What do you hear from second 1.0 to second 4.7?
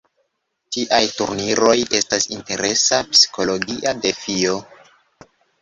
turniroj estas interesa psikologia defio.